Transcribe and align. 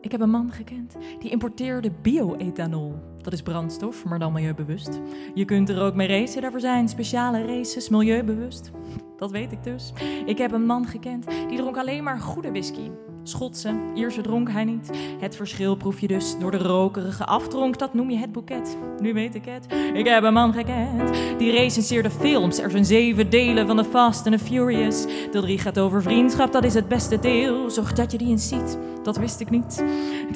Ik 0.00 0.12
heb 0.12 0.20
een 0.20 0.30
man 0.30 0.52
gekend 0.52 0.96
die 1.18 1.30
importeerde 1.30 1.90
bio-ethanol. 2.02 2.94
Dat 3.30 3.38
is 3.38 3.44
brandstof, 3.44 4.04
maar 4.04 4.18
dan 4.18 4.32
milieubewust. 4.32 5.00
Je 5.34 5.44
kunt 5.44 5.68
er 5.68 5.82
ook 5.82 5.94
mee 5.94 6.08
racen, 6.08 6.42
daarvoor 6.42 6.60
zijn 6.60 6.88
speciale 6.88 7.46
races 7.46 7.88
milieubewust. 7.88 8.70
Dat 9.16 9.30
weet 9.30 9.52
ik 9.52 9.64
dus. 9.64 9.92
Ik 10.26 10.38
heb 10.38 10.52
een 10.52 10.66
man 10.66 10.86
gekend 10.86 11.26
die 11.48 11.58
dronk 11.58 11.76
alleen 11.76 12.02
maar 12.02 12.18
goede 12.18 12.50
whisky. 12.50 12.90
Schotse, 13.22 13.74
Ierse 13.94 14.20
dronk 14.20 14.50
hij 14.50 14.64
niet. 14.64 14.90
Het 15.20 15.36
verschil 15.36 15.76
proef 15.76 16.00
je 16.00 16.06
dus 16.06 16.38
door 16.38 16.50
de 16.50 16.58
rokerige 16.58 17.26
aftronk, 17.26 17.78
dat 17.78 17.94
noem 17.94 18.10
je 18.10 18.18
het 18.18 18.32
boeket. 18.32 18.76
Nu 19.00 19.12
weet 19.12 19.34
ik 19.34 19.44
het. 19.44 19.66
Ik 19.94 20.06
heb 20.06 20.22
een 20.22 20.32
man 20.32 20.52
gekend 20.52 21.38
die 21.38 21.50
recenseerde 21.50 22.10
films. 22.10 22.58
Er 22.58 22.70
zijn 22.70 22.84
zeven 22.84 23.30
delen 23.30 23.66
van 23.66 23.76
de 23.76 23.84
Fast 23.84 24.26
and 24.26 24.38
the 24.38 24.44
Furious. 24.44 25.04
De 25.30 25.40
drie 25.40 25.58
gaat 25.58 25.78
over 25.78 26.02
vriendschap, 26.02 26.52
dat 26.52 26.64
is 26.64 26.74
het 26.74 26.88
beste 26.88 27.18
deel. 27.18 27.70
Zorg 27.70 27.92
dat 27.92 28.12
je 28.12 28.18
die 28.18 28.28
eens 28.28 28.48
ziet, 28.48 28.78
dat 29.02 29.16
wist 29.16 29.40
ik 29.40 29.50
niet. 29.50 29.84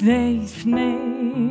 Nee, 0.01 0.41
nee. 0.65 1.04
Ik 1.35 1.41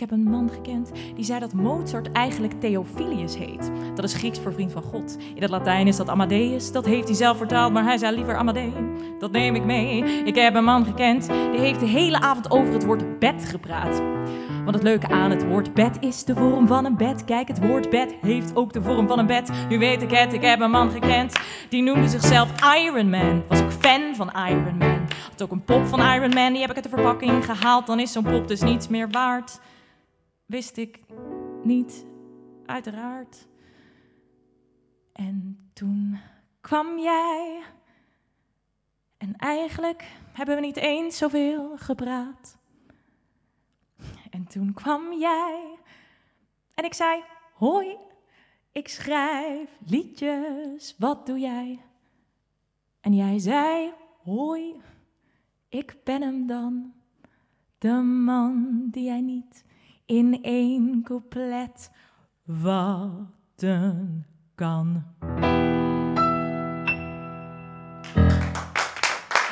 heb 0.00 0.10
een 0.10 0.22
man 0.22 0.50
gekend 0.50 0.90
die 1.14 1.24
zei 1.24 1.40
dat 1.40 1.52
Mozart 1.52 2.12
eigenlijk 2.12 2.60
Theophilus 2.60 3.36
heet. 3.36 3.70
Dat 3.94 4.04
is 4.04 4.14
Grieks 4.14 4.38
voor 4.38 4.52
vriend 4.52 4.72
van 4.72 4.82
God. 4.82 5.16
In 5.34 5.42
het 5.42 5.50
Latijn 5.50 5.86
is 5.86 5.96
dat 5.96 6.08
Amadeus. 6.08 6.72
Dat 6.72 6.86
heeft 6.86 7.06
hij 7.06 7.16
zelf 7.16 7.36
vertaald, 7.36 7.72
maar 7.72 7.84
hij 7.84 7.98
zei 7.98 8.14
liever 8.14 8.36
Amadee. 8.36 8.72
Dat 9.18 9.32
neem 9.32 9.54
ik 9.54 9.64
mee. 9.64 10.04
Ik 10.24 10.34
heb 10.34 10.54
een 10.54 10.64
man 10.64 10.84
gekend 10.84 11.26
die 11.26 11.60
heeft 11.60 11.80
de 11.80 11.86
hele 11.86 12.20
avond 12.20 12.50
over 12.50 12.72
het 12.72 12.84
woord 12.84 13.18
bed 13.18 13.44
gepraat. 13.44 14.02
Want 14.70 14.82
het 14.82 14.92
leuke 14.92 15.14
aan 15.14 15.30
het 15.30 15.46
woord 15.46 15.74
bed 15.74 15.96
is 16.00 16.24
de 16.24 16.34
vorm 16.34 16.66
van 16.66 16.84
een 16.84 16.96
bed. 16.96 17.24
Kijk, 17.24 17.48
het 17.48 17.66
woord 17.66 17.90
bed 17.90 18.14
heeft 18.20 18.56
ook 18.56 18.72
de 18.72 18.82
vorm 18.82 19.06
van 19.08 19.18
een 19.18 19.26
bed. 19.26 19.50
Nu 19.68 19.78
weet 19.78 20.02
ik 20.02 20.10
het, 20.10 20.32
ik 20.32 20.42
heb 20.42 20.60
een 20.60 20.70
man 20.70 20.90
gekend. 20.90 21.40
Die 21.68 21.82
noemde 21.82 22.08
zichzelf 22.08 22.74
Iron 22.76 23.10
Man. 23.10 23.44
Was 23.48 23.62
ook 23.62 23.72
fan 23.72 24.14
van 24.14 24.30
Iron 24.32 24.76
Man. 24.76 25.08
Had 25.30 25.42
ook 25.42 25.50
een 25.50 25.64
pop 25.64 25.86
van 25.86 26.00
Iron 26.00 26.34
Man, 26.34 26.52
die 26.52 26.60
heb 26.60 26.70
ik 26.70 26.76
uit 26.76 26.84
de 26.84 26.90
verpakking 26.90 27.44
gehaald. 27.44 27.86
Dan 27.86 28.00
is 28.00 28.12
zo'n 28.12 28.24
pop 28.24 28.48
dus 28.48 28.60
niets 28.60 28.88
meer 28.88 29.10
waard. 29.10 29.60
Wist 30.46 30.76
ik 30.76 31.00
niet, 31.62 32.06
uiteraard. 32.66 33.46
En 35.12 35.58
toen 35.72 36.18
kwam 36.60 36.98
jij. 36.98 37.60
En 39.18 39.34
eigenlijk 39.36 40.04
hebben 40.32 40.54
we 40.54 40.60
niet 40.60 40.76
eens 40.76 41.18
zoveel 41.18 41.72
gepraat. 41.76 42.59
En 44.50 44.56
toen 44.58 44.72
kwam 44.74 45.12
jij 45.12 45.78
en 46.74 46.84
ik 46.84 46.94
zei: 46.94 47.22
Hoi, 47.54 47.96
ik 48.72 48.88
schrijf 48.88 49.70
liedjes, 49.86 50.94
wat 50.98 51.26
doe 51.26 51.38
jij? 51.38 51.80
En 53.00 53.14
jij 53.14 53.38
zei: 53.38 53.92
Hoi, 54.22 54.74
ik 55.68 55.96
ben 56.04 56.22
hem 56.22 56.46
dan, 56.46 56.92
de 57.78 57.92
man 58.02 58.86
die 58.90 59.04
jij 59.04 59.20
niet 59.20 59.64
in 60.06 60.42
één 60.42 61.02
couplet 61.02 61.90
wachten 62.44 64.26
kan. 64.54 65.04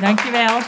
Dankjewel. 0.01 0.61